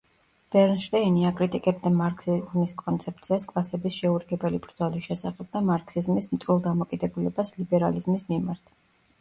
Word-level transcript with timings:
ბერნშტეინი 0.53 1.25
აკრიტიკებდა 1.29 1.91
მარქსიზმის 1.97 2.73
კონცეფციას 2.79 3.45
„კლასების 3.51 3.99
შეურიგებელი 4.05 4.63
ბრძოლის“ 4.65 5.07
შესახებ 5.11 5.53
და 5.59 5.63
მარქსიზმის 5.69 6.33
მტრულ 6.35 6.65
დამოკიდებულებას 6.71 7.57
ლიბერალიზმის 7.63 8.27
მიმართ. 8.33 8.79